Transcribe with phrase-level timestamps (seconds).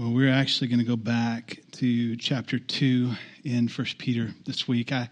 [0.00, 3.12] Well, we're actually going to go back to chapter 2
[3.44, 4.92] in First Peter this week.
[4.92, 5.10] I,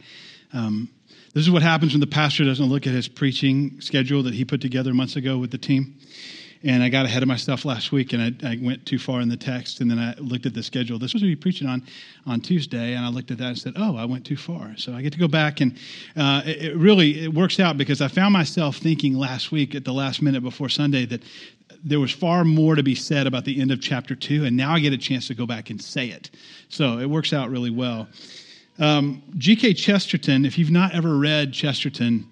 [0.54, 0.88] um,
[1.34, 4.46] this is what happens when the pastor doesn't look at his preaching schedule that he
[4.46, 5.98] put together months ago with the team.
[6.64, 9.28] And I got ahead of myself last week and I, I went too far in
[9.28, 9.82] the text.
[9.82, 10.98] And then I looked at the schedule.
[10.98, 11.82] This was to be preaching on
[12.26, 12.94] on Tuesday.
[12.94, 14.74] And I looked at that and said, oh, I went too far.
[14.78, 15.60] So I get to go back.
[15.60, 15.76] And
[16.16, 19.84] uh, it, it really it works out because I found myself thinking last week at
[19.84, 21.22] the last minute before Sunday that
[21.84, 24.74] there was far more to be said about the end of chapter two, and now
[24.74, 26.30] I get a chance to go back and say it.
[26.68, 28.08] So it works out really well.
[28.78, 29.74] Um, G.K.
[29.74, 32.30] Chesterton, if you've not ever read Chesterton,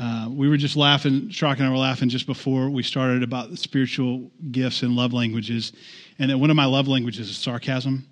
[0.00, 3.50] uh, we were just laughing, Strock and I were laughing just before we started about
[3.50, 5.72] the spiritual gifts and love languages.
[6.18, 8.06] And that one of my love languages is sarcasm.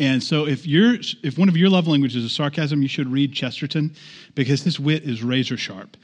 [0.00, 3.32] And so if you're if one of your love languages is sarcasm, you should read
[3.32, 3.94] Chesterton
[4.34, 5.96] because his wit is razor sharp.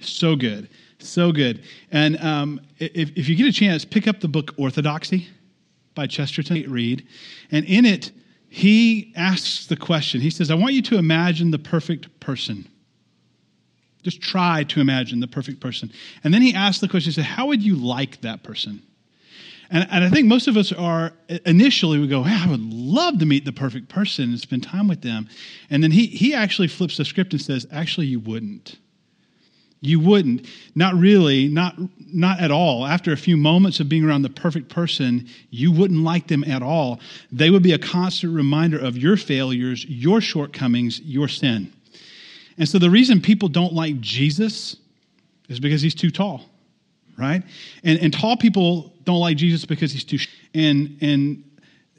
[0.00, 0.68] So good.
[1.02, 1.62] So good.
[1.90, 5.28] And um, if, if you get a chance, pick up the book Orthodoxy
[5.94, 7.06] by Chesterton Read.
[7.50, 8.10] And in it,
[8.48, 12.68] he asks the question he says, I want you to imagine the perfect person.
[14.02, 15.92] Just try to imagine the perfect person.
[16.24, 18.82] And then he asks the question, he How would you like that person?
[19.70, 21.14] And, and I think most of us are
[21.46, 24.86] initially we go, hey, I would love to meet the perfect person and spend time
[24.86, 25.28] with them.
[25.70, 28.76] And then he, he actually flips the script and says, Actually, you wouldn't.
[29.82, 30.46] You wouldn't.
[30.76, 32.86] Not really, not, not at all.
[32.86, 36.62] After a few moments of being around the perfect person, you wouldn't like them at
[36.62, 37.00] all.
[37.32, 41.72] They would be a constant reminder of your failures, your shortcomings, your sin.
[42.58, 44.76] And so the reason people don't like Jesus
[45.48, 46.44] is because he's too tall,
[47.18, 47.42] right?
[47.82, 50.18] And, and tall people don't like Jesus because he's too,
[50.54, 51.42] and, and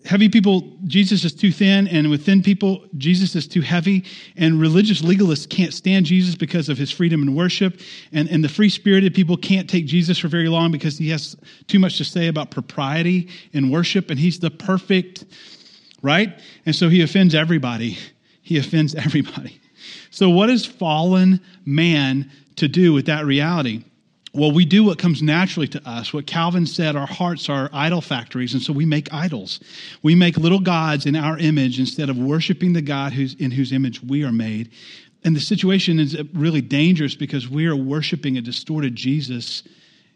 [0.06, 4.04] heavy people, Jesus is too thin, and with thin people, Jesus is too heavy.
[4.36, 7.80] And religious legalists can't stand Jesus because of his freedom and worship.
[8.12, 11.36] And, and the free spirited people can't take Jesus for very long because he has
[11.68, 15.26] too much to say about propriety and worship, and he's the perfect,
[16.02, 16.40] right?
[16.66, 17.98] And so he offends everybody.
[18.42, 19.60] He offends everybody.
[20.12, 23.84] So, what is fallen man to do with that reality?
[24.36, 26.12] Well, we do what comes naturally to us.
[26.12, 29.60] What Calvin said, our hearts are idol factories, and so we make idols.
[30.02, 33.72] We make little gods in our image instead of worshiping the God who's, in whose
[33.72, 34.72] image we are made.
[35.24, 39.62] And the situation is really dangerous because we are worshiping a distorted Jesus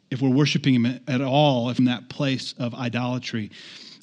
[0.09, 3.51] if we're worshiping him at all from that place of idolatry.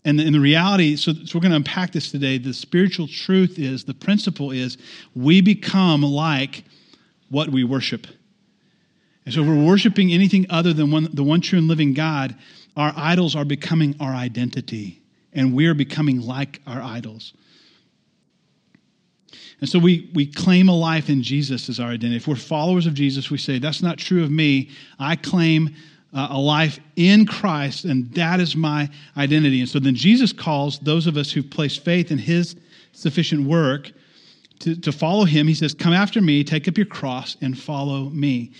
[0.05, 2.39] And the, the reality, so, so we're going to unpack this today.
[2.39, 4.79] The spiritual truth is, the principle is,
[5.17, 6.63] we become like
[7.31, 8.07] what we worship.
[9.25, 12.35] And so if we're worshiping anything other than one, the one true and living God,
[12.77, 15.01] our idols are becoming our identity,
[15.33, 17.33] and we're becoming like our idols.
[19.61, 22.17] And so we, we claim a life in Jesus as our identity.
[22.17, 24.71] If we're followers of Jesus, we say, That's not true of me.
[24.99, 25.75] I claim
[26.13, 29.61] uh, a life in Christ, and that is my identity.
[29.61, 32.57] And so then Jesus calls those of us who've placed faith in his
[32.93, 33.91] sufficient work
[34.61, 38.09] to, to follow him, he says, Come after me, take up your cross, and follow
[38.11, 38.53] me.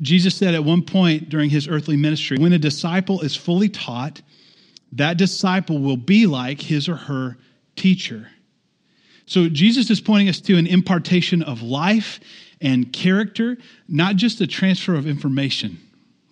[0.00, 4.22] Jesus said at one point during his earthly ministry, when a disciple is fully taught,
[4.92, 7.36] that disciple will be like his or her
[7.76, 8.28] teacher.
[9.26, 12.20] So Jesus is pointing us to an impartation of life
[12.60, 13.58] and character,
[13.88, 15.78] not just a transfer of information,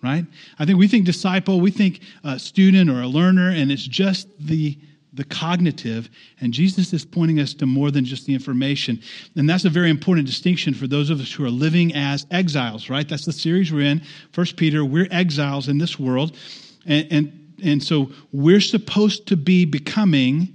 [0.01, 0.25] right?
[0.57, 4.27] I think we think disciple, we think a student or a learner, and it's just
[4.39, 4.77] the
[5.15, 6.09] the cognitive,
[6.41, 9.01] and Jesus is pointing us to more than just the information.
[9.35, 12.89] And that's a very important distinction for those of us who are living as exiles,
[12.89, 13.07] right?
[13.07, 14.01] That's the series we're in.
[14.31, 16.37] First Peter, we're exiles in this world.
[16.85, 20.53] And, and, and so we're supposed to be becoming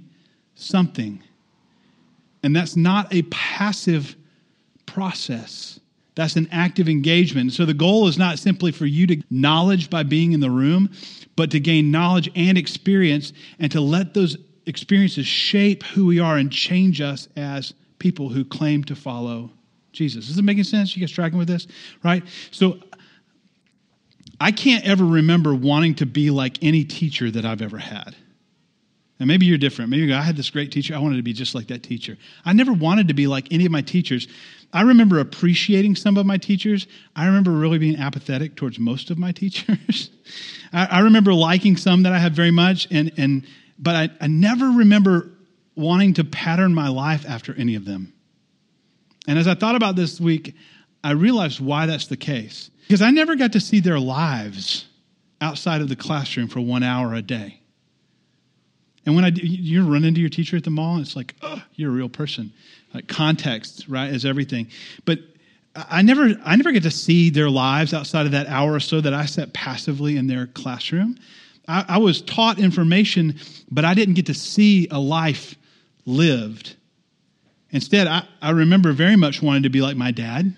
[0.55, 1.23] something.
[2.43, 4.15] And that's not a passive
[4.85, 5.79] process.
[6.15, 7.53] That's an active engagement.
[7.53, 10.91] So the goal is not simply for you to knowledge by being in the room,
[11.35, 16.37] but to gain knowledge and experience and to let those experiences shape who we are
[16.37, 19.51] and change us as people who claim to follow
[19.91, 20.29] Jesus.
[20.29, 20.95] Is it making sense?
[20.95, 21.67] You guys tracking with this?
[22.03, 22.23] Right?
[22.51, 22.79] So
[24.39, 28.15] I can't ever remember wanting to be like any teacher that I've ever had.
[29.19, 29.91] And maybe you're different.
[29.91, 30.95] Maybe I had this great teacher.
[30.95, 32.17] I wanted to be just like that teacher.
[32.43, 34.27] I never wanted to be like any of my teachers.
[34.73, 36.87] I remember appreciating some of my teachers.
[37.15, 40.09] I remember really being apathetic towards most of my teachers.
[40.73, 43.45] I, I, remember liking some that I had very much and, and
[43.81, 45.31] but I, I never remember
[45.75, 48.13] wanting to pattern my life after any of them.
[49.27, 50.55] And as I thought about this week,
[51.03, 52.69] I realized why that's the case.
[52.87, 54.85] Because I never got to see their lives
[55.39, 57.59] outside of the classroom for one hour a day.
[59.05, 61.89] And when I you run into your teacher at the mall, it's like, oh, you're
[61.89, 62.53] a real person.
[62.93, 64.67] Like context, right, is everything.
[65.05, 65.19] But
[65.75, 69.01] I never I never get to see their lives outside of that hour or so
[69.01, 71.17] that I sat passively in their classroom.
[71.67, 73.35] I, I was taught information,
[73.69, 75.55] but I didn't get to see a life
[76.05, 76.75] lived.
[77.69, 80.55] Instead, I, I remember very much wanting to be like my dad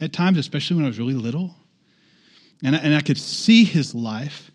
[0.00, 1.54] at times, especially when I was really little.
[2.62, 4.50] And I, and I could see his life.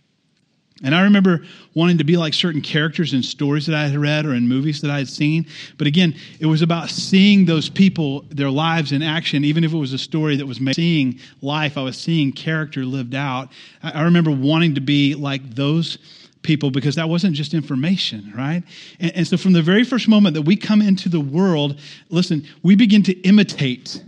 [0.83, 4.25] And I remember wanting to be like certain characters in stories that I had read
[4.25, 5.45] or in movies that I had seen.
[5.77, 9.77] But again, it was about seeing those people, their lives in action, even if it
[9.77, 10.75] was a story that was made.
[10.75, 13.53] seeing life, I was seeing character lived out.
[13.83, 15.97] I remember wanting to be like those
[16.41, 18.61] people because that wasn't just information, right?
[18.99, 21.79] And, and so from the very first moment that we come into the world,
[22.09, 24.03] listen, we begin to imitate.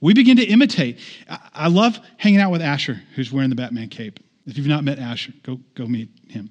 [0.00, 1.00] We begin to imitate.
[1.52, 4.20] I love hanging out with Asher, who's wearing the Batman cape.
[4.46, 6.50] If you've not met Asher, go, go meet him.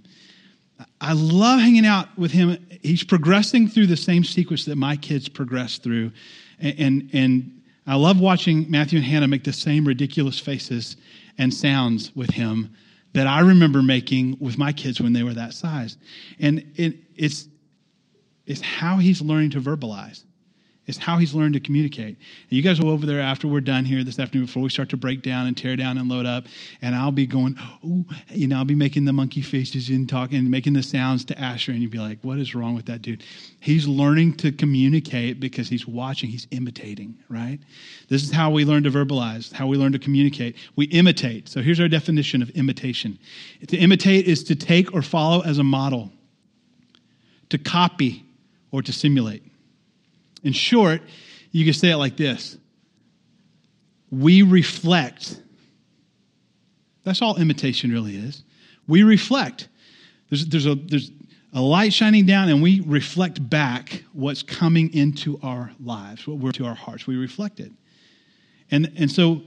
[1.00, 2.57] I love hanging out with him.
[2.81, 6.12] He's progressing through the same sequence that my kids progress through.
[6.59, 10.97] And, and, and I love watching Matthew and Hannah make the same ridiculous faces
[11.38, 12.75] and sounds with him
[13.13, 15.95] that I remember making with my kids when they were that size.
[16.39, 17.47] And it, it's,
[18.45, 20.25] it's how he's learning to verbalize.
[20.88, 22.16] It's how he's learned to communicate.
[22.16, 22.18] And
[22.50, 24.98] you guys will over there after we're done here this afternoon before we start to
[24.98, 26.46] break down and tear down and load up.
[26.82, 27.58] And I'll be going,
[28.30, 31.40] you know, I'll be making the monkey faces and talking and making the sounds to
[31.40, 31.72] Asher.
[31.72, 33.24] And you'd be like, what is wrong with that dude?
[33.60, 37.60] He's learning to communicate because he's watching, he's imitating, right?
[38.08, 40.56] This is how we learn to verbalize, how we learn to communicate.
[40.76, 41.50] We imitate.
[41.50, 43.18] So here's our definition of imitation
[43.68, 46.12] to imitate is to take or follow as a model,
[47.50, 48.26] to copy
[48.72, 49.44] or to simulate.
[50.45, 51.01] In short,
[51.51, 52.57] you can say it like this
[54.09, 55.42] We reflect.
[57.03, 58.44] That's all imitation really is.
[58.88, 59.68] We reflect.
[60.30, 61.12] There's, there's, a, there's
[61.53, 66.51] a light shining down, and we reflect back what's coming into our lives, what we're
[66.53, 67.06] to our hearts.
[67.06, 67.71] We reflect it.
[68.71, 69.42] And, and so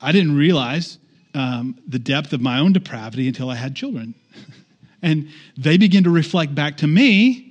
[0.00, 0.98] I didn't realize
[1.34, 4.14] um, the depth of my own depravity until I had children.
[5.02, 7.45] and they begin to reflect back to me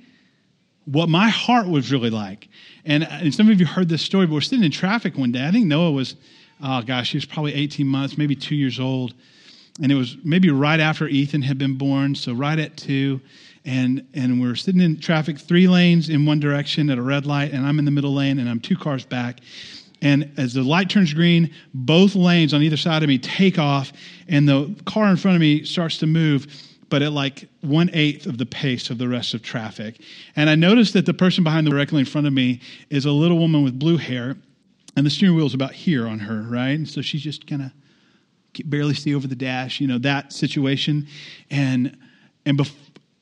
[0.86, 2.48] what my heart was really like.
[2.84, 5.32] And, uh, and some of you heard this story, but we're sitting in traffic one
[5.32, 5.46] day.
[5.46, 6.16] I think Noah was,
[6.62, 9.12] oh gosh, he was probably 18 months, maybe two years old.
[9.82, 13.20] And it was maybe right after Ethan had been born, so right at two.
[13.64, 17.52] And, and we're sitting in traffic, three lanes in one direction at a red light,
[17.52, 19.40] and I'm in the middle lane, and I'm two cars back.
[20.00, 23.92] And as the light turns green, both lanes on either side of me take off,
[24.28, 26.46] and the car in front of me starts to move
[26.88, 30.00] but at like one eighth of the pace of the rest of traffic.
[30.36, 32.60] And I noticed that the person behind the directly in front of me
[32.90, 34.36] is a little woman with blue hair,
[34.96, 36.70] and the steering wheel is about here on her, right?
[36.70, 37.72] And so she's just kind of
[38.64, 41.06] barely see over the dash, you know, that situation.
[41.50, 41.96] And
[42.46, 42.72] and bef-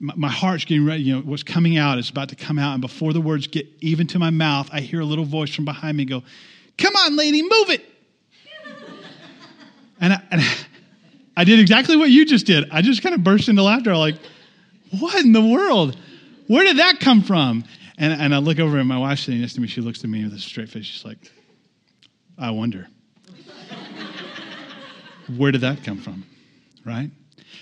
[0.01, 2.73] my heart's getting ready, you know, what's coming out is about to come out.
[2.73, 5.65] And before the words get even to my mouth, I hear a little voice from
[5.65, 6.23] behind me go,
[6.77, 7.85] Come on, lady, move it.
[10.01, 10.55] and I, and I
[11.37, 12.69] I did exactly what you just did.
[12.71, 14.17] I just kind of burst into laughter, like,
[15.01, 15.97] what in the world?
[16.47, 17.65] Where did that come from?
[17.97, 19.69] And, and I look over at my wife sitting next to me.
[19.69, 20.85] She looks at me with a straight face.
[20.85, 21.19] She's like,
[22.39, 22.89] I wonder.
[25.37, 26.25] Where did that come from?
[26.85, 27.11] Right?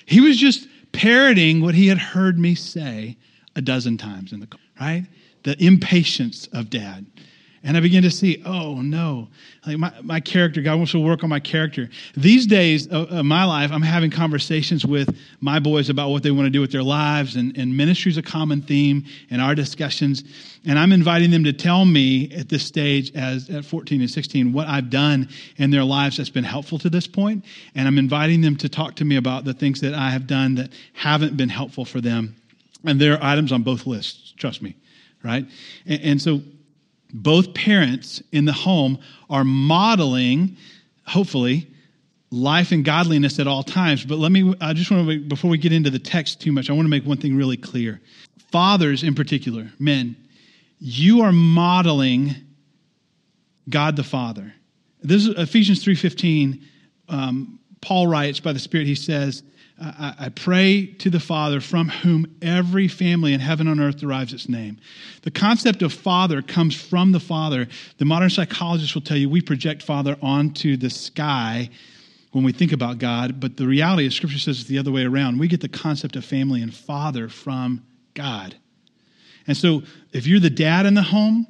[0.06, 3.16] He was just parroting what he had heard me say
[3.54, 4.48] a dozen times in the
[4.80, 5.06] right?
[5.44, 7.06] The impatience of dad.
[7.64, 9.28] And I begin to see, oh no,
[9.64, 11.88] like my, my character, God wants to work on my character.
[12.16, 16.46] These days of, my life, I'm having conversations with my boys about what they want
[16.46, 20.24] to do with their lives, and, and ministry is a common theme in our discussions.
[20.66, 24.52] And I'm inviting them to tell me at this stage, as at 14 and 16,
[24.52, 27.44] what I've done in their lives that's been helpful to this point.
[27.76, 30.56] And I'm inviting them to talk to me about the things that I have done
[30.56, 32.34] that haven't been helpful for them.
[32.84, 34.74] And there are items on both lists, trust me,
[35.22, 35.46] right?
[35.86, 36.42] and, and so
[37.12, 40.56] both parents in the home are modeling,
[41.06, 41.68] hopefully,
[42.30, 44.04] life and godliness at all times.
[44.04, 46.70] But let me, I just want to, before we get into the text too much,
[46.70, 48.00] I want to make one thing really clear.
[48.50, 50.16] Fathers in particular, men,
[50.78, 52.34] you are modeling
[53.68, 54.52] God the Father.
[55.02, 56.62] This is Ephesians 3.15.
[57.08, 59.42] Um, Paul writes by the Spirit, he says,
[59.80, 64.48] I, pray to the Father from whom every family in heaven and earth derives its
[64.48, 64.78] name.
[65.22, 67.66] The concept of Father comes from the Father.
[67.98, 71.70] The modern psychologist will tell you we project Father onto the sky
[72.32, 75.04] when we think about God, but the reality is, Scripture says it's the other way
[75.04, 75.38] around.
[75.38, 78.56] We get the concept of family and Father from God.
[79.46, 81.46] And so, if you're the dad in the home,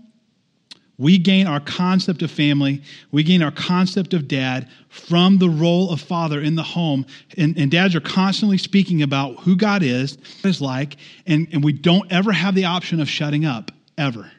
[1.02, 2.80] we gain our concept of family,
[3.10, 7.04] we gain our concept of dad from the role of father in the home.
[7.36, 11.72] And, and dads are constantly speaking about who God is, is like, and, and we
[11.72, 14.30] don't ever have the option of shutting up, ever.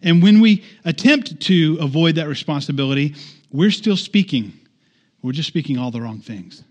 [0.00, 3.16] And when we attempt to avoid that responsibility,
[3.50, 4.52] we're still speaking.
[5.22, 6.62] We're just speaking all the wrong things.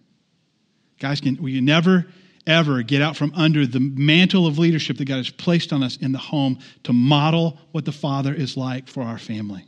[0.99, 2.07] Guys, can we never
[2.45, 5.97] ever get out from under the mantle of leadership that God has placed on us
[5.97, 9.65] in the home to model what the Father is like for our family.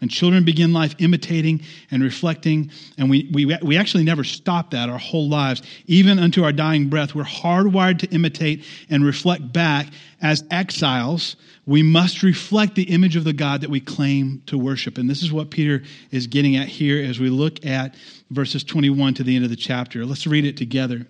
[0.00, 1.60] And children begin life imitating
[1.90, 5.60] and reflecting, and we, we, we actually never stop that our whole lives.
[5.86, 9.88] Even unto our dying breath, we're hardwired to imitate and reflect back.
[10.22, 14.96] As exiles, we must reflect the image of the God that we claim to worship.
[14.96, 17.94] And this is what Peter is getting at here as we look at
[18.30, 20.06] verses 21 to the end of the chapter.
[20.06, 21.06] Let's read it together.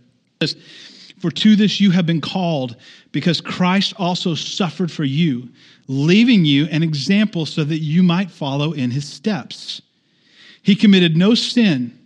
[1.18, 2.76] For to this you have been called,
[3.12, 5.50] because Christ also suffered for you,
[5.86, 9.82] leaving you an example so that you might follow in his steps.
[10.62, 11.98] He committed no sin,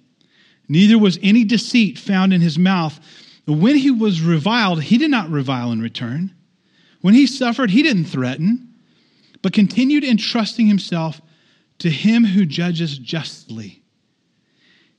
[0.69, 2.99] neither was any deceit found in his mouth.
[3.47, 6.35] When he was reviled, he did not revile in return.
[7.03, 8.75] When he suffered, he didn't threaten,
[9.43, 11.21] but continued entrusting himself
[11.79, 13.83] to him who judges justly.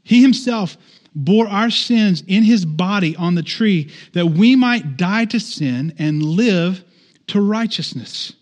[0.03, 0.77] He himself
[1.15, 5.95] bore our sins in his body on the tree that we might die to sin
[5.97, 6.83] and live
[7.27, 8.33] to righteousness.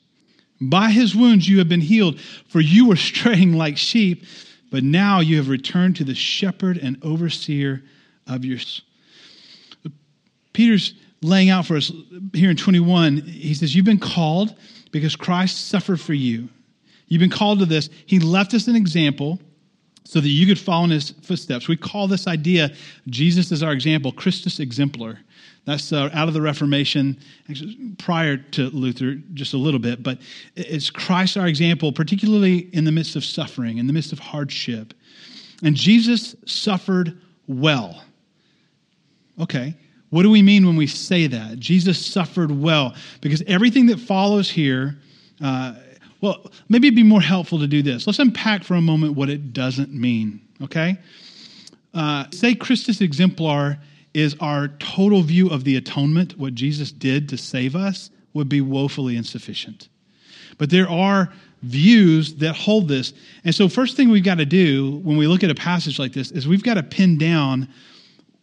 [0.59, 4.25] By his wounds you have been healed, for you were straying like sheep,
[4.71, 7.83] but now you have returned to the shepherd and overseer
[8.27, 8.59] of your.
[10.53, 11.91] Peter's laying out for us
[12.33, 13.17] here in 21.
[13.17, 14.55] He says, You've been called
[14.91, 16.49] because Christ suffered for you.
[17.07, 17.89] You've been called to this.
[18.05, 19.39] He left us an example
[20.03, 21.67] so that you could follow in his footsteps.
[21.67, 22.73] We call this idea,
[23.07, 25.19] Jesus is our example, Christus exemplar.
[25.65, 27.17] That's uh, out of the Reformation,
[27.49, 30.19] actually, prior to Luther, just a little bit, but
[30.55, 34.93] it's Christ our example, particularly in the midst of suffering, in the midst of hardship.
[35.63, 37.17] And Jesus suffered
[37.47, 38.03] well.
[39.39, 39.73] Okay,
[40.09, 41.59] what do we mean when we say that?
[41.59, 44.97] Jesus suffered well, because everything that follows here
[45.41, 45.75] uh,
[46.23, 48.07] well, maybe it'd be more helpful to do this.
[48.07, 50.97] Let's unpack for a moment what it doesn't mean, okay?
[51.93, 53.77] Uh, say Christus exemplar
[54.13, 58.61] is our total view of the atonement, what Jesus did to save us, would be
[58.61, 59.89] woefully insufficient.
[60.57, 63.11] But there are views that hold this.
[63.43, 66.13] And so, first thing we've got to do when we look at a passage like
[66.13, 67.67] this is we've got to pin down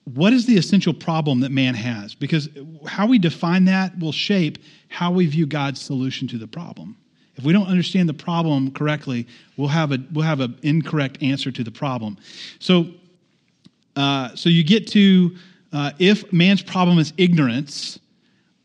[0.04, 2.14] what is the essential problem that man has?
[2.14, 2.50] Because
[2.86, 4.58] how we define that will shape
[4.88, 6.98] how we view God's solution to the problem.
[7.40, 11.50] If we don't understand the problem correctly, we'll have a we'll have an incorrect answer
[11.50, 12.18] to the problem.
[12.58, 12.88] So,
[13.96, 15.34] uh, so you get to
[15.72, 17.98] uh, if man's problem is ignorance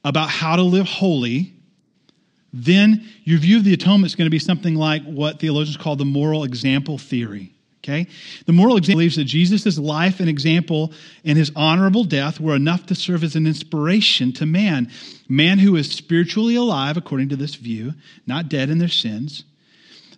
[0.04, 1.54] about how to live holy,
[2.52, 5.96] then your view of the atonement is going to be something like what theologians call
[5.96, 7.55] the moral example theory.
[7.86, 8.08] Okay?
[8.48, 10.92] The moral example believes that Jesus' life and example
[11.24, 14.90] and his honorable death were enough to serve as an inspiration to man.
[15.30, 17.94] Man who is spiritually alive, according to this view,
[18.26, 19.44] not dead in their sins.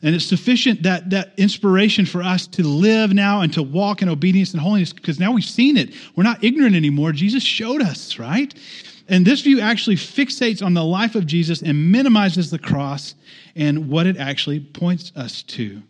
[0.01, 4.09] And it's sufficient that that inspiration for us to live now and to walk in
[4.09, 5.93] obedience and holiness, because now we've seen it.
[6.15, 7.11] We're not ignorant anymore.
[7.11, 8.53] Jesus showed us, right?
[9.09, 13.15] And this view actually fixates on the life of Jesus and minimizes the cross
[13.55, 15.81] and what it actually points us to.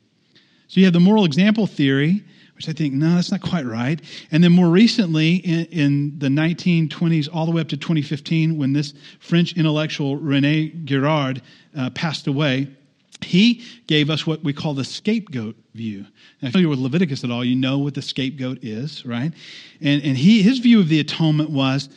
[0.67, 2.23] So you have the moral example theory,
[2.55, 4.01] which I think, no, that's not quite right.
[4.31, 8.73] And then more recently, in, in, the 1920s, all the way up to 2015, when
[8.73, 11.41] this French intellectual Rene Girard
[11.77, 12.67] uh, passed away,
[13.21, 16.05] he gave us what we call the scapegoat view.
[16.41, 19.31] Now, if you're with Leviticus at all, you know what the scapegoat is, right?
[19.81, 21.89] And, and he, his view of the atonement was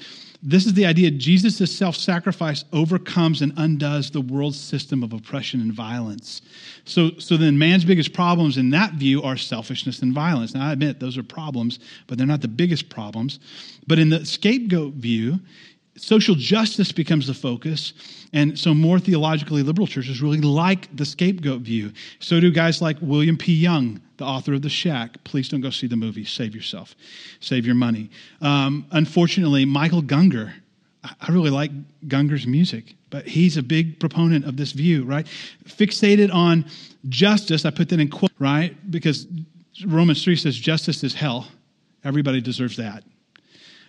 [0.43, 5.61] this is the idea Jesus' self sacrifice overcomes and undoes the world's system of oppression
[5.61, 6.41] and violence.
[6.85, 10.55] So, so then, man's biggest problems in that view are selfishness and violence.
[10.55, 13.39] Now, I admit those are problems, but they're not the biggest problems.
[13.87, 15.41] But in the scapegoat view,
[15.97, 17.93] social justice becomes the focus.
[18.33, 21.93] And so, more theologically liberal churches really like the scapegoat view.
[22.21, 23.53] So do guys like William P.
[23.53, 25.23] Young, the author of The Shack.
[25.25, 26.25] Please don't go see the movie.
[26.25, 26.95] Save yourself,
[27.41, 28.11] save your money.
[28.41, 30.53] Um, unfortunately, Michael Gungor,
[31.03, 31.71] I really like
[32.07, 35.27] Gungor's music, but he's a big proponent of this view, right?
[35.65, 36.67] Fixated on
[37.09, 38.77] justice, I put that in quote, right?
[38.91, 39.27] Because
[39.87, 41.49] Romans 3 says justice is hell.
[42.05, 43.03] Everybody deserves that.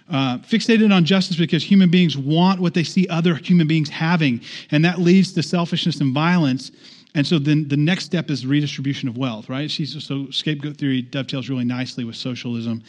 [0.10, 4.42] Uh, fixated on justice because human beings want what they see other human beings having,
[4.72, 6.72] and that leads to selfishness and violence.
[7.14, 9.70] And so then the next step is redistribution of wealth, right?
[9.70, 12.84] She's, So scapegoat theory dovetails really nicely with socialism.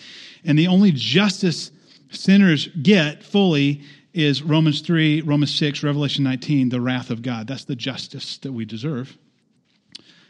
[0.44, 1.70] And the only justice
[2.10, 3.82] sinners get fully
[4.14, 7.46] is Romans 3, Romans 6, Revelation 19, the wrath of God.
[7.46, 9.16] That's the justice that we deserve.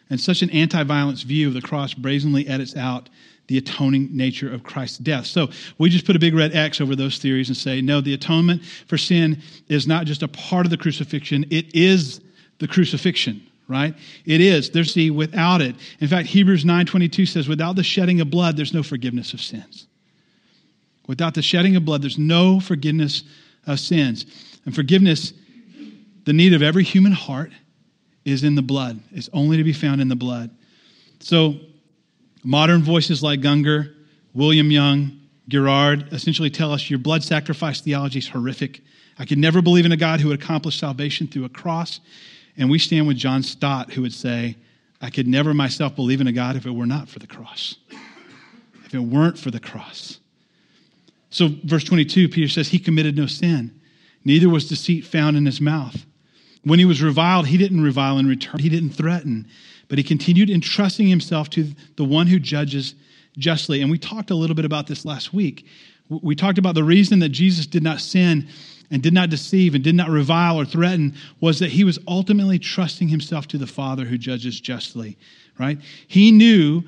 [0.09, 3.09] And such an anti violence view of the cross brazenly edits out
[3.49, 5.27] the atoning nature of Christ's death.
[5.27, 8.15] So we just put a big red X over those theories and say, no, the
[8.15, 12.21] atonement for sin is not just a part of the crucifixion, it is
[12.59, 13.95] the crucifixion right
[14.27, 18.29] it is there's the without it in fact hebrews 9.22 says without the shedding of
[18.29, 19.87] blood there's no forgiveness of sins
[21.07, 23.25] Without the shedding of blood, there's no forgiveness
[23.67, 24.27] of sins.
[24.65, 25.33] And forgiveness,
[26.25, 27.53] the need of every human heart,
[28.25, 29.01] is in the blood.
[29.11, 30.51] It's only to be found in the blood.
[31.19, 31.57] So,
[32.43, 33.95] modern voices like Gungor,
[34.35, 38.81] William Young, Girard essentially tell us your blood sacrifice theology is horrific.
[39.19, 42.01] I could never believe in a God who would accomplish salvation through a cross.
[42.57, 44.57] And we stand with John Stott, who would say,
[45.01, 47.77] I could never myself believe in a God if it were not for the cross,
[48.85, 50.21] if it weren't for the cross.
[51.31, 53.81] So, verse 22, Peter says, He committed no sin,
[54.25, 56.05] neither was deceit found in his mouth.
[56.65, 59.49] When he was reviled, he didn't revile in return, he didn't threaten,
[59.89, 62.95] but he continued entrusting himself to the one who judges
[63.37, 63.81] justly.
[63.81, 65.67] And we talked a little bit about this last week.
[66.09, 68.49] We talked about the reason that Jesus did not sin
[68.91, 72.59] and did not deceive and did not revile or threaten was that he was ultimately
[72.59, 75.17] trusting himself to the Father who judges justly,
[75.59, 75.79] right?
[76.07, 76.85] He knew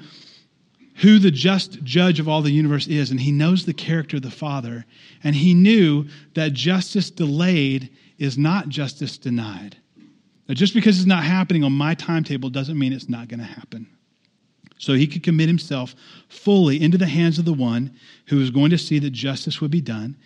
[0.96, 4.22] who the just judge of all the universe is, and he knows the character of
[4.22, 4.84] the Father,
[5.24, 9.76] and he knew that justice delayed is not justice denied.
[10.49, 13.47] Now, just because it's not happening on my timetable doesn't mean it's not going to
[13.47, 13.87] happen.
[14.78, 15.94] So he could commit himself
[16.28, 19.71] fully into the hands of the one who was going to see that justice would
[19.71, 20.16] be done.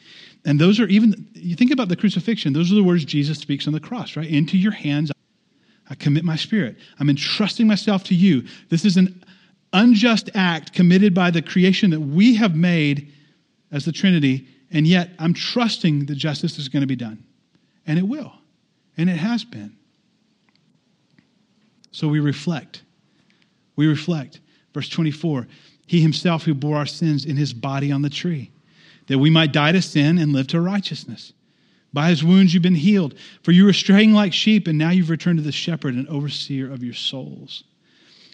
[0.44, 3.66] And those are even, you think about the crucifixion, those are the words Jesus speaks
[3.66, 4.28] on the cross, right?
[4.28, 5.12] Into your hands
[5.90, 6.76] I commit my spirit.
[6.98, 8.44] I'm entrusting myself to you.
[8.68, 9.24] This is an
[9.72, 13.12] unjust act committed by the creation that we have made
[13.70, 17.24] as the Trinity, and yet I'm trusting that justice is going to be done.
[17.88, 18.32] And it will.
[18.96, 19.76] And it has been.
[21.90, 22.82] So we reflect.
[23.74, 24.38] We reflect.
[24.72, 25.48] Verse 24
[25.86, 28.52] He himself who bore our sins in his body on the tree
[29.08, 31.32] that we might die to sin and live to righteousness.
[31.92, 35.10] By his wounds you've been healed, for you were straying like sheep, and now you've
[35.10, 37.64] returned to the shepherd and overseer of your souls.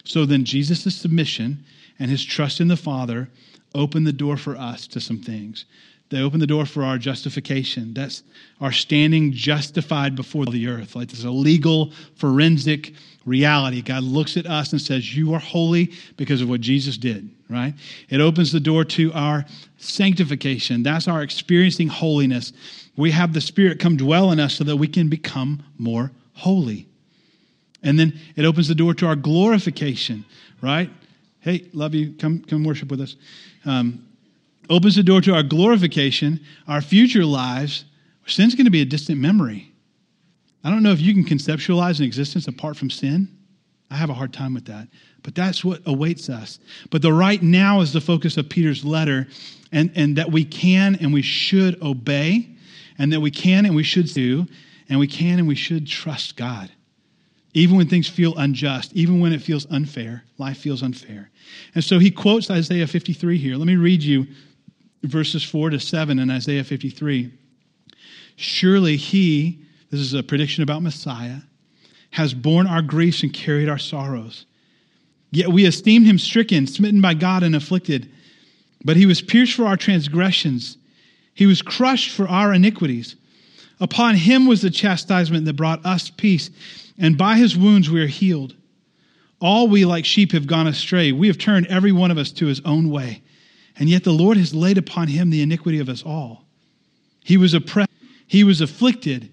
[0.04, 1.64] So then, Jesus' submission
[1.98, 3.30] and his trust in the Father
[3.74, 5.64] open the door for us to some things.
[6.10, 7.94] They open the door for our justification.
[7.94, 8.22] That's
[8.60, 10.94] our standing justified before the earth.
[10.94, 12.92] Like this a legal, forensic
[13.24, 13.82] reality.
[13.82, 17.74] God looks at us and says, You are holy because of what Jesus did, right?
[18.10, 19.44] It opens the door to our
[19.78, 20.82] sanctification.
[20.82, 22.52] That's our experiencing holiness.
[22.96, 26.86] We have the Spirit come dwell in us so that we can become more holy.
[27.82, 30.24] And then it opens the door to our glorification,
[30.62, 30.90] right?
[31.40, 32.14] Hey, love you.
[32.18, 33.16] Come, come worship with us.
[33.66, 34.06] Um,
[34.70, 37.84] opens the door to our glorification, our future lives.
[38.26, 39.72] Sin's going to be a distant memory.
[40.62, 43.28] I don't know if you can conceptualize an existence apart from sin.
[43.90, 44.88] I have a hard time with that.
[45.22, 46.58] But that's what awaits us.
[46.90, 49.26] But the right now is the focus of Peter's letter,
[49.72, 52.48] and, and that we can and we should obey,
[52.98, 54.46] and that we can and we should do,
[54.88, 56.70] and we can and we should trust God.
[57.52, 61.30] Even when things feel unjust, even when it feels unfair, life feels unfair.
[61.74, 63.56] And so he quotes Isaiah 53 here.
[63.56, 64.26] Let me read you
[65.04, 67.32] verses 4 to 7 in Isaiah 53.
[68.36, 69.64] Surely he
[69.94, 71.38] this is a prediction about Messiah,
[72.10, 74.44] has borne our griefs and carried our sorrows.
[75.30, 78.10] Yet we esteemed him stricken, smitten by God, and afflicted.
[78.84, 80.78] But he was pierced for our transgressions,
[81.32, 83.14] he was crushed for our iniquities.
[83.78, 86.50] Upon him was the chastisement that brought us peace,
[86.98, 88.56] and by his wounds we are healed.
[89.40, 91.12] All we like sheep have gone astray.
[91.12, 93.22] We have turned every one of us to his own way.
[93.76, 96.44] And yet the Lord has laid upon him the iniquity of us all.
[97.24, 97.90] He was oppressed,
[98.26, 99.30] he was afflicted,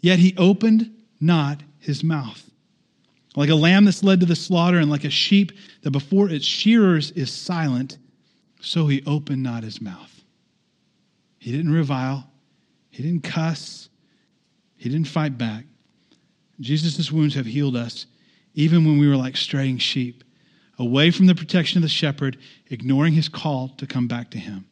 [0.00, 2.48] Yet he opened not his mouth.
[3.36, 6.44] Like a lamb that's led to the slaughter, and like a sheep that before its
[6.44, 7.98] shearers is silent,
[8.60, 10.22] so he opened not his mouth.
[11.38, 12.30] He didn't revile,
[12.90, 13.88] he didn't cuss,
[14.76, 15.64] he didn't fight back.
[16.60, 18.06] Jesus' wounds have healed us,
[18.54, 20.24] even when we were like straying sheep,
[20.78, 22.38] away from the protection of the shepherd,
[22.70, 24.66] ignoring his call to come back to him.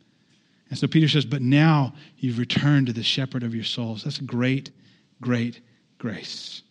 [0.69, 4.05] And so Peter says, But now you've returned to the shepherd of your souls.
[4.05, 4.71] That's great
[5.21, 5.61] great
[5.99, 6.63] grace.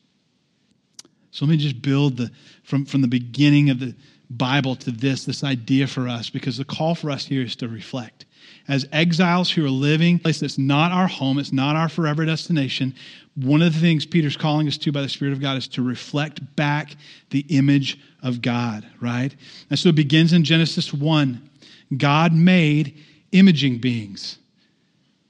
[1.32, 2.32] So let me just build the
[2.64, 3.96] from, from the beginning of the
[4.30, 7.68] Bible to this, this idea for us, because the call for us here is to
[7.68, 8.26] reflect.
[8.68, 12.26] As exiles who are living a place that's not our home, it's not our forever
[12.26, 12.96] destination,
[13.36, 15.84] one of the things Peter's calling us to by the Spirit of God is to
[15.84, 16.96] reflect back
[17.30, 19.36] the image of God, right?
[19.70, 21.50] And so it begins in Genesis 1.
[21.98, 22.98] God made
[23.32, 24.38] imaging beings.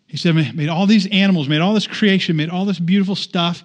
[0.07, 3.63] He said, made all these animals, made all this creation, made all this beautiful stuff.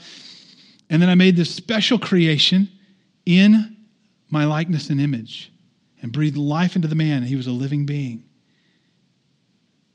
[0.88, 2.68] And then I made this special creation
[3.26, 3.76] in
[4.30, 5.52] my likeness and image
[6.02, 7.22] and breathed life into the man.
[7.22, 8.24] He was a living being.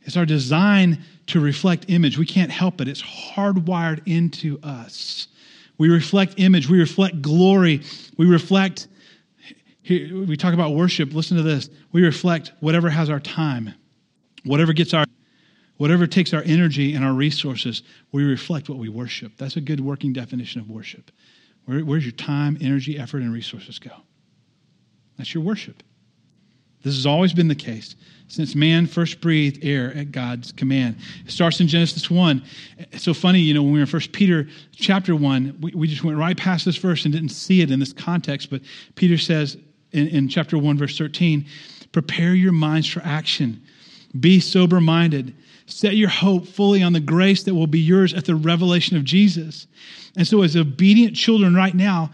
[0.05, 2.17] It's our design to reflect image.
[2.17, 5.27] We can't help it, it's hardwired into us.
[5.77, 7.81] We reflect image, we reflect glory,
[8.17, 8.87] we reflect.
[9.87, 11.13] We talk about worship.
[11.13, 11.69] Listen to this.
[11.91, 13.71] We reflect whatever has our time,
[14.43, 15.05] whatever gets our
[15.77, 19.33] whatever takes our energy and our resources, we reflect what we worship.
[19.37, 21.11] That's a good working definition of worship.
[21.65, 23.91] Where, where's your time, energy, effort, and resources go?
[25.17, 25.83] That's your worship.
[26.85, 27.95] This has always been the case
[28.27, 30.97] since man first breathed air at God's command.
[31.25, 32.43] It starts in Genesis 1.
[32.91, 35.87] It's so funny, you know, when we were in 1 Peter chapter 1, we, we
[35.87, 38.51] just went right past this verse and didn't see it in this context.
[38.51, 38.61] But
[38.93, 39.57] Peter says
[39.93, 41.47] in, in chapter 1, verse 13,
[41.91, 43.63] prepare your minds for action.
[44.19, 45.35] Be sober minded.
[45.65, 49.03] Set your hope fully on the grace that will be yours at the revelation of
[49.03, 49.65] Jesus.
[50.15, 52.11] And so, as obedient children right now,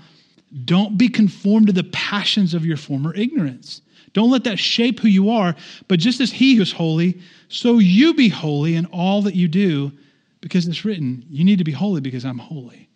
[0.64, 3.82] don't be conformed to the passions of your former ignorance.
[4.14, 5.56] Don't let that shape who you are,
[5.88, 9.92] but just as He is holy, so you be holy in all that you do,
[10.42, 12.90] because it's written, you need to be holy because I'm holy.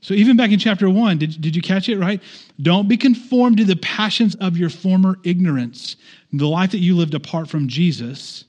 [0.00, 2.22] So even back in chapter one, did, did you catch it right?
[2.60, 5.96] Don't be conformed to the passions of your former ignorance,
[6.32, 8.44] the life that you lived apart from Jesus.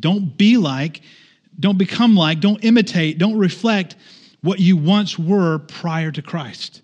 [0.00, 1.02] Don't be like,
[1.60, 3.96] don't become like, don't imitate, don't reflect
[4.40, 6.82] what you once were prior to Christ.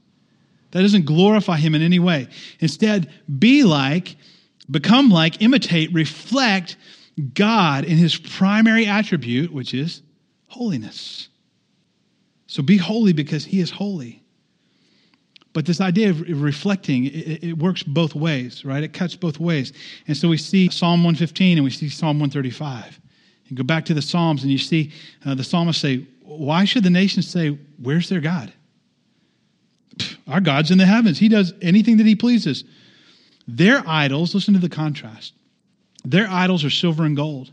[0.71, 2.29] That doesn't glorify him in any way.
[2.61, 4.17] Instead, be like,
[4.71, 6.77] become like, imitate, reflect
[7.35, 10.03] God in his primary attribute, which is
[10.47, 11.29] holiness.
[12.47, 14.23] So be holy because he is holy.
[15.53, 18.85] But this idea of reflecting, it, works both ways, right?
[18.85, 19.73] It cuts both ways.
[20.07, 23.01] And so we see Psalm 115 and we see Psalm 135.
[23.47, 24.93] You go back to the Psalms and you see
[25.27, 28.53] uh, the psalmist say, Why should the nations say, Where's their God?
[30.29, 31.19] Our God's in the heavens.
[31.19, 32.63] He does anything that he pleases.
[33.49, 35.35] Their idols, listen to the contrast.
[36.05, 37.51] Their idols are silver and gold.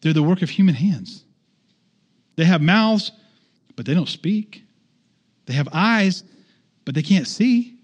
[0.00, 1.24] They're the work of human hands.
[2.36, 3.12] They have mouths,
[3.76, 4.64] but they don't speak.
[5.46, 6.24] They have eyes,
[6.84, 7.76] but they can't see.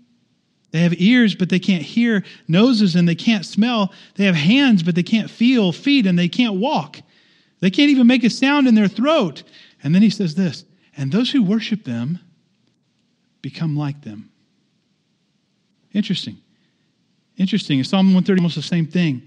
[0.72, 3.92] They have ears, but they can't hear, noses, and they can't smell.
[4.14, 6.98] They have hands, but they can't feel, feet, and they can't walk.
[7.60, 9.42] They can't even make a sound in their throat.
[9.82, 10.64] And then he says this
[10.96, 12.18] and those who worship them
[13.40, 14.30] become like them.
[15.92, 16.38] Interesting.
[17.36, 17.78] Interesting.
[17.78, 19.22] In Psalm 130, almost the same thing.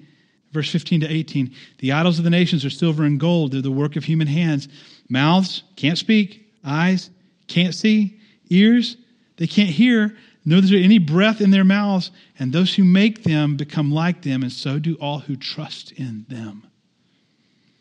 [0.51, 1.53] Verse 15 to 18.
[1.79, 3.51] The idols of the nations are silver and gold.
[3.51, 4.67] They're the work of human hands.
[5.09, 6.49] Mouths can't speak.
[6.63, 7.09] Eyes
[7.47, 8.19] can't see.
[8.49, 8.97] Ears,
[9.37, 10.15] they can't hear.
[10.45, 12.11] Nor is there any breath in their mouths.
[12.39, 16.25] And those who make them become like them, and so do all who trust in
[16.29, 16.65] them.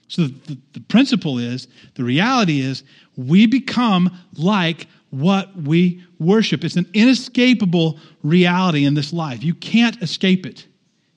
[0.09, 2.85] So the, the, principle is, the reality is,
[3.17, 6.65] we become like what we worship.
[6.65, 9.43] It's an inescapable reality in this life.
[9.43, 10.67] You can't escape it.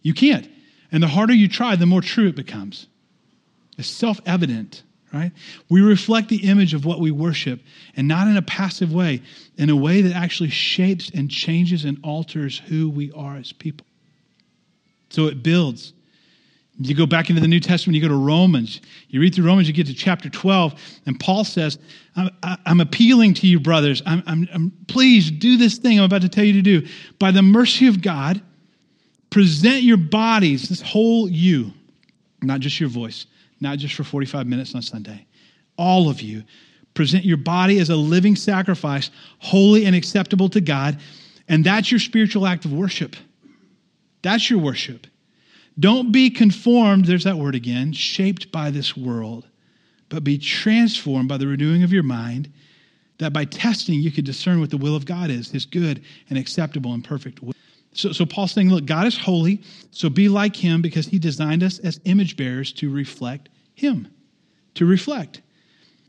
[0.01, 0.47] You can't.
[0.91, 2.87] And the harder you try, the more true it becomes.
[3.77, 5.31] It's self evident, right?
[5.69, 7.61] We reflect the image of what we worship,
[7.95, 9.21] and not in a passive way,
[9.57, 13.85] in a way that actually shapes and changes and alters who we are as people.
[15.09, 15.93] So it builds.
[16.79, 18.81] You go back into the New Testament, you go to Romans.
[19.09, 21.79] You read through Romans, you get to chapter 12, and Paul says,
[22.15, 24.03] I'm, I'm appealing to you, brothers.
[24.05, 26.87] I'm, I'm, I'm, please do this thing I'm about to tell you to do.
[27.17, 28.41] By the mercy of God,
[29.31, 31.73] present your bodies, this whole you,
[32.43, 33.25] not just your voice,
[33.59, 35.25] not just for 45 minutes on Sunday,
[35.77, 36.43] all of you.
[36.93, 39.09] Present your body as a living sacrifice,
[39.39, 40.99] holy and acceptable to God,
[41.47, 43.15] and that's your spiritual act of worship.
[44.21, 45.07] That's your worship.
[45.79, 49.47] Don't be conformed, there's that word again, shaped by this world,
[50.09, 52.51] but be transformed by the renewing of your mind,
[53.19, 56.37] that by testing you could discern what the will of God is, his good and
[56.37, 57.53] acceptable and perfect will.
[57.93, 59.61] So, so Paul's saying, look, God is holy,
[59.91, 64.07] so be like him because he designed us as image bearers to reflect him,
[64.75, 65.41] to reflect.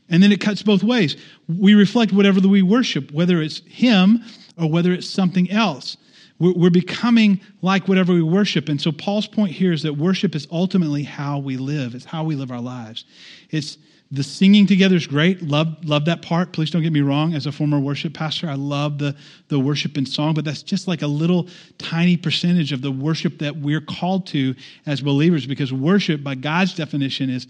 [0.09, 1.17] And then it cuts both ways.
[1.47, 4.23] We reflect whatever we worship, whether it's him
[4.57, 5.97] or whether it's something else.
[6.39, 8.69] We're becoming like whatever we worship.
[8.69, 11.95] And so Paul's point here is that worship is ultimately how we live.
[11.95, 13.03] It's how we live our lives.
[13.49, 13.77] It's
[14.11, 15.41] the singing together is great.
[15.43, 16.51] Love, love that part.
[16.51, 17.35] Please don't get me wrong.
[17.35, 19.15] As a former worship pastor, I love the,
[19.49, 21.47] the worship and song, but that's just like a little
[21.77, 24.55] tiny percentage of the worship that we're called to
[24.87, 27.47] as believers because worship, by God's definition, is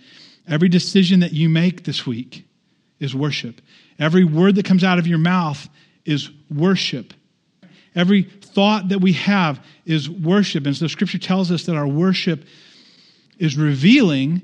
[0.49, 2.43] every decision that you make this week
[2.99, 3.61] is worship.
[3.97, 5.69] Every word that comes out of your mouth
[6.05, 7.13] is worship.
[7.95, 10.65] Every thought that we have is worship.
[10.65, 12.45] And so scripture tells us that our worship
[13.37, 14.41] is revealing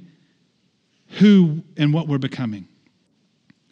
[1.19, 2.67] who and what we're becoming.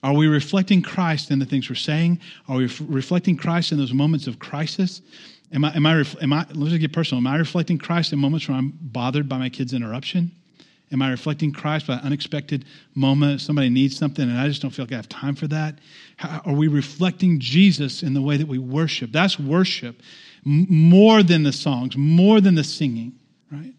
[0.04, 2.20] Are we reflecting Christ in the things we're saying?
[2.48, 5.02] Are we reflecting Christ in those moments of crisis?
[5.54, 7.20] Am I, am I, am I, let's get personal.
[7.20, 10.32] Am I reflecting Christ in moments where I'm bothered by my kid's interruption?
[10.94, 13.42] Am I reflecting Christ by an unexpected moment?
[13.42, 15.80] Somebody needs something and I just don't feel like I have time for that?
[16.18, 19.12] How, are we reflecting Jesus in the way that we worship?
[19.12, 20.02] That's worship
[20.46, 23.14] more than the songs, more than the singing,
[23.52, 23.74] right?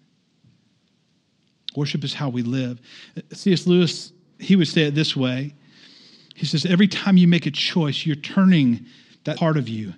[1.77, 2.81] Worship is how we live.
[3.33, 3.66] C.S.
[3.66, 5.55] Lewis, he would say it this way
[6.35, 8.87] He says, Every time you make a choice, you're turning
[9.24, 9.94] that part of you,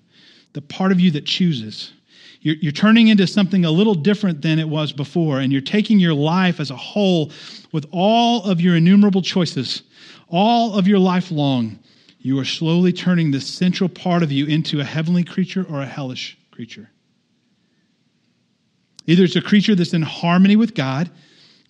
[0.52, 1.92] the part of you that chooses.
[2.40, 5.98] You're, you're turning into something a little different than it was before, and you're taking
[5.98, 7.32] your life as a whole
[7.72, 9.82] with all of your innumerable choices,
[10.28, 11.78] all of your life long.
[12.18, 15.86] You are slowly turning the central part of you into a heavenly creature or a
[15.86, 16.90] hellish creature.
[19.06, 21.10] Either it's a creature that's in harmony with God,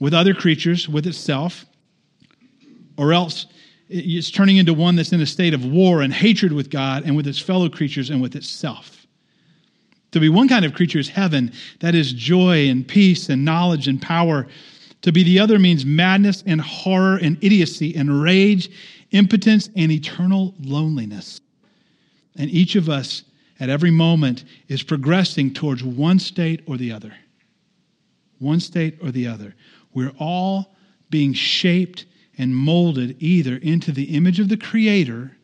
[0.00, 1.66] with other creatures, with itself,
[2.96, 3.46] or else
[3.88, 7.16] it's turning into one that's in a state of war and hatred with God and
[7.16, 8.95] with its fellow creatures and with itself.
[10.16, 13.86] To be one kind of creature is heaven, that is joy and peace and knowledge
[13.86, 14.46] and power.
[15.02, 18.70] To be the other means madness and horror and idiocy and rage,
[19.10, 21.42] impotence and eternal loneliness.
[22.38, 23.24] And each of us
[23.60, 27.12] at every moment is progressing towards one state or the other
[28.38, 29.54] one state or the other.
[29.92, 30.76] We're all
[31.10, 32.06] being shaped
[32.38, 35.36] and molded either into the image of the Creator,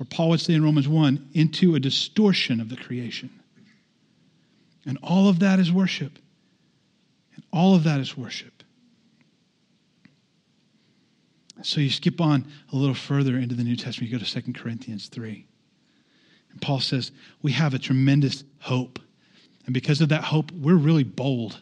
[0.00, 3.28] or Paul would say in Romans 1, into a distortion of the creation.
[4.86, 6.18] And all of that is worship.
[7.34, 8.62] And all of that is worship.
[11.62, 14.52] So you skip on a little further into the New Testament, you go to 2
[14.52, 15.44] Corinthians 3.
[16.52, 17.10] And Paul says,
[17.42, 18.98] We have a tremendous hope.
[19.64, 21.60] And because of that hope, we're really bold.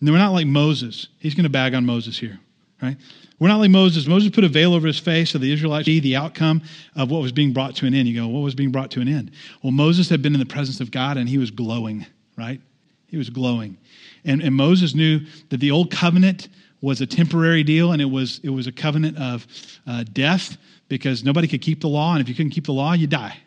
[0.00, 1.08] And we're not like Moses.
[1.18, 2.38] He's going to bag on Moses here,
[2.82, 2.96] right?
[3.38, 4.06] We're not like Moses.
[4.06, 6.62] Moses put a veil over his face so the Israelites see the outcome
[6.94, 8.08] of what was being brought to an end.
[8.08, 9.30] You go, what was being brought to an end?
[9.62, 12.60] Well, Moses had been in the presence of God and he was glowing, right?
[13.06, 13.78] He was glowing.
[14.24, 16.48] And, and Moses knew that the old covenant
[16.80, 19.46] was a temporary deal and it was, it was a covenant of
[19.86, 20.56] uh, death
[20.88, 22.12] because nobody could keep the law.
[22.12, 23.38] And if you couldn't keep the law, you die.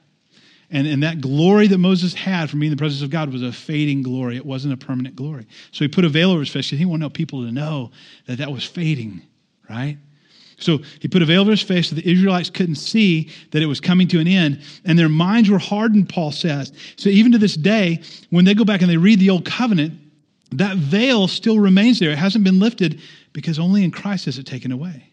[0.72, 3.42] And, and that glory that Moses had from being in the presence of God was
[3.42, 4.36] a fading glory.
[4.36, 5.48] It wasn't a permanent glory.
[5.72, 7.92] So he put a veil over his face because he wanted people to know
[8.28, 9.22] that that was fading,
[9.68, 9.98] right?
[10.58, 13.66] So he put a veil over his face so the Israelites couldn't see that it
[13.66, 14.62] was coming to an end.
[14.86, 16.72] And their minds were hardened, Paul says.
[16.98, 19.94] So even to this day, when they go back and they read the old covenant,
[20.52, 22.12] that veil still remains there.
[22.12, 23.02] It hasn't been lifted
[23.34, 25.09] because only in Christ is it taken away.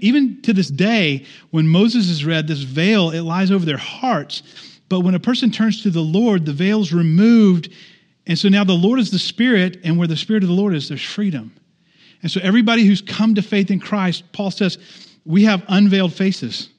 [0.00, 4.42] Even to this day, when Moses is read, this veil, it lies over their hearts.
[4.88, 7.72] But when a person turns to the Lord, the veil is removed.
[8.26, 10.74] And so now the Lord is the Spirit, and where the Spirit of the Lord
[10.74, 11.54] is, there's freedom.
[12.22, 14.78] And so everybody who's come to faith in Christ, Paul says,
[15.24, 16.70] we have unveiled faces,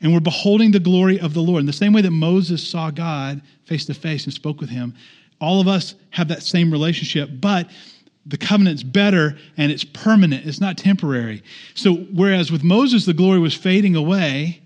[0.00, 1.60] and we're beholding the glory of the Lord.
[1.60, 4.94] In the same way that Moses saw God face to face and spoke with him,
[5.40, 7.70] all of us have that same relationship, but
[8.28, 11.42] the covenant's better and it's permanent, it's not temporary.
[11.74, 14.60] So, whereas with Moses the glory was fading away,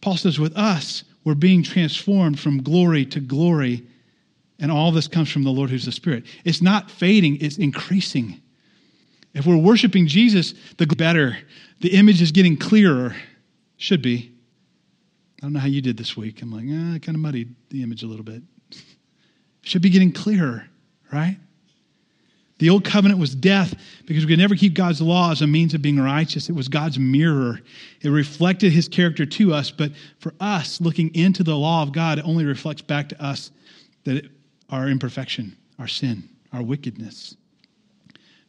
[0.00, 3.86] Paul says with us, we're being transformed from glory to glory,
[4.60, 6.24] and all this comes from the Lord who's the Spirit.
[6.44, 8.40] It's not fading, it's increasing.
[9.34, 11.36] If we're worshiping Jesus, the better.
[11.80, 13.16] The image is getting clearer.
[13.76, 14.32] Should be.
[15.38, 16.40] I don't know how you did this week.
[16.40, 18.42] I'm like, eh, I kind of muddied the image a little bit.
[19.62, 20.66] Should be getting clearer,
[21.12, 21.38] right?
[22.58, 23.74] The old covenant was death
[24.06, 26.48] because we could never keep God's law as a means of being righteous.
[26.48, 27.60] It was God's mirror.
[28.00, 32.18] It reflected his character to us, but for us, looking into the law of God,
[32.18, 33.50] it only reflects back to us
[34.04, 34.30] that it,
[34.70, 37.36] our imperfection, our sin, our wickedness.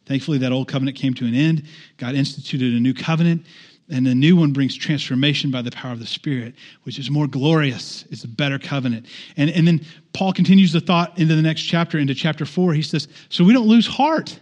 [0.06, 1.64] Thankfully, that old covenant came to an end.
[1.96, 3.44] God instituted a new covenant.
[3.88, 7.28] And the new one brings transformation by the power of the Spirit, which is more
[7.28, 8.04] glorious.
[8.10, 9.06] It's a better covenant.
[9.36, 12.74] And, and then Paul continues the thought into the next chapter, into chapter four.
[12.74, 14.40] He says, So we don't lose heart.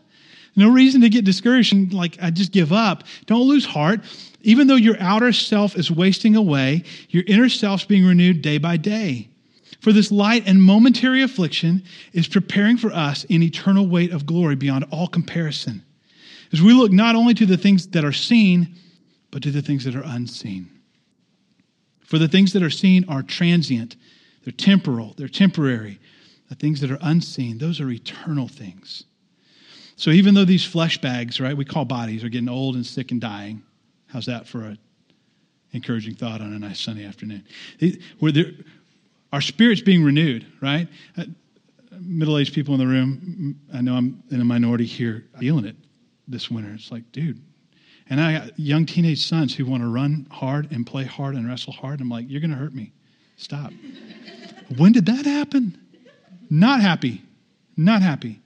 [0.56, 3.04] No reason to get discouraged and like, I just give up.
[3.26, 4.00] Don't lose heart.
[4.42, 8.76] Even though your outer self is wasting away, your inner self's being renewed day by
[8.76, 9.28] day.
[9.80, 14.54] For this light and momentary affliction is preparing for us an eternal weight of glory
[14.54, 15.82] beyond all comparison.
[16.52, 18.76] As we look not only to the things that are seen,
[19.34, 20.70] but to the things that are unseen.
[22.04, 23.96] For the things that are seen are transient,
[24.44, 25.98] they're temporal, they're temporary.
[26.50, 29.02] The things that are unseen, those are eternal things.
[29.96, 33.10] So even though these flesh bags, right, we call bodies, are getting old and sick
[33.10, 33.64] and dying,
[34.06, 34.78] how's that for an
[35.72, 37.44] encouraging thought on a nice sunny afternoon?
[38.20, 38.32] Where
[39.32, 40.86] our spirit's being renewed, right?
[41.18, 41.24] Uh,
[41.98, 45.74] Middle aged people in the room, I know I'm in a minority here, feeling it
[46.28, 46.72] this winter.
[46.72, 47.42] It's like, dude,
[48.10, 51.48] and I got young teenage sons who want to run hard and play hard and
[51.48, 52.00] wrestle hard.
[52.00, 52.92] I'm like, you're going to hurt me.
[53.36, 53.72] Stop.
[54.76, 55.78] when did that happen?
[56.50, 57.22] Not happy.
[57.76, 58.40] Not happy.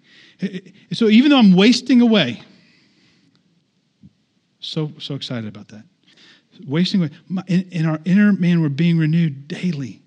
[0.92, 2.40] So even though I'm wasting away,
[4.60, 5.84] so so excited about that.
[6.66, 7.10] Wasting away.
[7.48, 10.00] In, in our inner man, we're being renewed daily.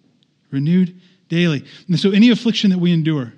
[0.49, 1.65] Renewed daily.
[1.87, 3.33] And so any affliction that we endure,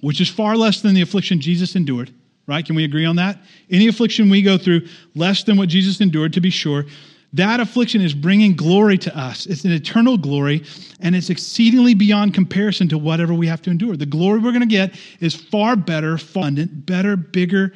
[0.00, 2.12] which is far less than the affliction Jesus endured,
[2.46, 2.64] right?
[2.64, 3.38] Can we agree on that?
[3.70, 6.84] Any affliction we go through, less than what Jesus endured, to be sure,
[7.32, 9.46] that affliction is bringing glory to us.
[9.46, 10.64] It's an eternal glory,
[11.00, 13.96] and it's exceedingly beyond comparison to whatever we have to endure.
[13.96, 17.74] The glory we're going to get is far better, far abundant, better, bigger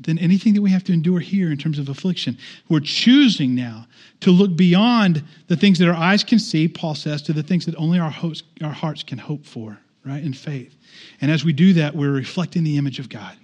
[0.00, 2.38] than anything that we have to endure here in terms of affliction.
[2.68, 3.86] We're choosing now
[4.20, 7.66] to look beyond the things that our eyes can see, Paul says, to the things
[7.66, 10.74] that only our, hopes, our hearts can hope for, right, in faith.
[11.20, 13.36] And as we do that, we're reflecting the image of God.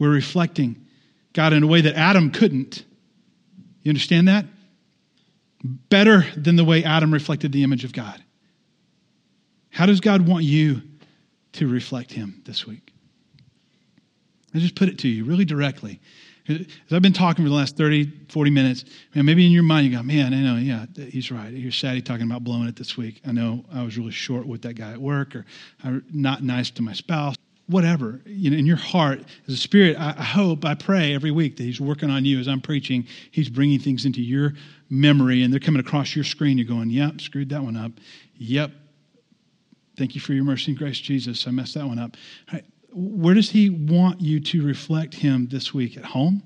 [0.00, 0.86] We're reflecting
[1.34, 2.84] God in a way that Adam couldn't.
[3.82, 4.46] You understand that?
[5.62, 8.20] Better than the way Adam reflected the image of God.
[9.68, 10.82] How does God want you
[11.52, 12.92] to reflect him this week?
[14.54, 16.00] I just put it to you really directly.
[16.48, 18.84] As I've been talking for the last 30, 40 minutes,
[19.14, 21.52] man, maybe in your mind you go, man, I know, yeah, he's right.
[21.52, 23.20] You're Sadie talking about blowing it this week.
[23.26, 25.44] I know I was really short with that guy at work or
[25.84, 27.36] I'm not nice to my spouse
[27.70, 31.30] whatever, you know, in your heart, as a spirit, I, I, hope, I pray every
[31.30, 33.06] week that He's working on you as I'm preaching.
[33.30, 34.54] He's bringing things into your
[34.90, 36.58] memory and they're coming across your screen.
[36.58, 37.92] You're going, yep, screwed that one up.
[38.36, 38.72] Yep.
[39.96, 41.46] Thank you for your mercy and grace, Jesus.
[41.46, 42.16] I messed that one up.
[42.52, 42.64] Right.
[42.92, 45.96] Where does He want you to reflect Him this week?
[45.96, 46.42] At home?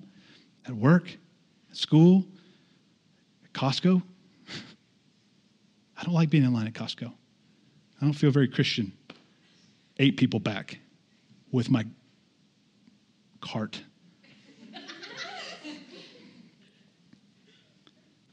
[0.66, 1.10] At work?
[1.70, 2.26] At school?
[3.44, 4.02] At Costco?
[5.96, 7.06] I don't like being in line at Costco.
[7.06, 8.92] I don't feel very Christian.
[9.98, 10.80] Eight people back
[11.54, 11.86] with my
[13.40, 13.80] cart.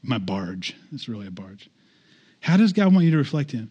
[0.02, 0.74] my barge.
[0.92, 1.70] It's really a barge.
[2.40, 3.70] How does God want you to reflect Him?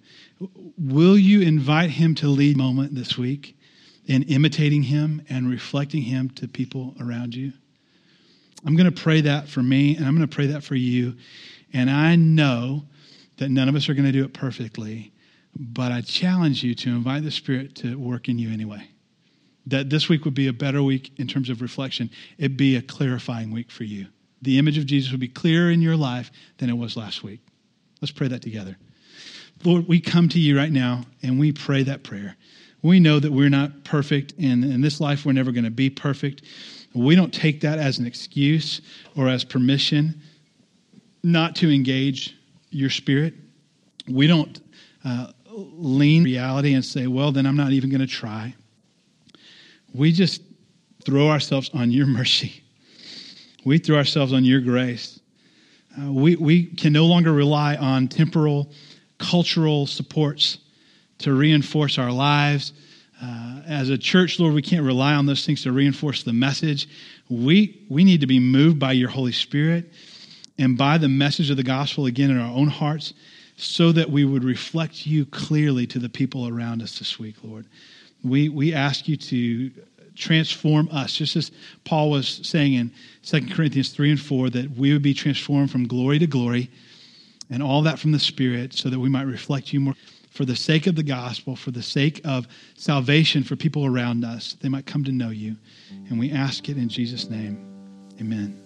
[0.77, 3.57] Will you invite Him to lead moment this week
[4.05, 7.51] in imitating Him and reflecting Him to people around you?
[8.65, 11.17] I'm going to pray that for me, and I'm going to pray that for you.
[11.73, 12.85] And I know
[13.35, 15.11] that none of us are going to do it perfectly,
[15.53, 18.90] but I challenge you to invite the Spirit to work in you anyway
[19.67, 22.09] that this week would be a better week in terms of reflection.
[22.37, 24.07] It'd be a clarifying week for you.
[24.41, 27.41] The image of Jesus would be clearer in your life than it was last week.
[28.01, 28.77] Let's pray that together.
[29.63, 32.35] Lord, we come to you right now and we pray that prayer.
[32.81, 35.91] We know that we're not perfect, and in this life, we're never going to be
[35.91, 36.41] perfect.
[36.95, 38.81] We don't take that as an excuse
[39.15, 40.19] or as permission
[41.21, 42.35] not to engage
[42.71, 43.35] your spirit.
[44.09, 44.59] We don't
[45.05, 48.55] uh, lean reality and say, well, then I'm not even going to try
[49.93, 50.41] we just
[51.05, 52.63] throw ourselves on your mercy.
[53.65, 55.19] We throw ourselves on your grace.
[55.99, 58.71] Uh, we, we can no longer rely on temporal,
[59.17, 60.57] cultural supports
[61.19, 62.73] to reinforce our lives.
[63.21, 66.87] Uh, as a church, Lord, we can't rely on those things to reinforce the message.
[67.29, 69.91] We, we need to be moved by your Holy Spirit
[70.57, 73.13] and by the message of the gospel again in our own hearts
[73.57, 77.67] so that we would reflect you clearly to the people around us this week, Lord.
[78.23, 79.71] We, we ask you to
[80.15, 81.51] transform us, just as
[81.83, 82.91] Paul was saying in
[83.23, 86.69] 2 Corinthians 3 and 4, that we would be transformed from glory to glory
[87.49, 89.95] and all that from the Spirit so that we might reflect you more
[90.31, 94.55] for the sake of the gospel, for the sake of salvation for people around us,
[94.61, 95.57] they might come to know you.
[96.09, 97.67] And we ask it in Jesus' name.
[98.19, 98.60] Amen.